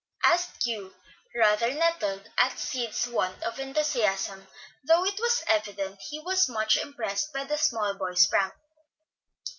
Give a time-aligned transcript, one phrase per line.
[0.25, 0.95] asked Hugh,
[1.35, 4.47] rather nettled at Sid's want of enthusiasm,
[4.83, 8.55] though it was evident he was much impressed by the "small boy's" prank.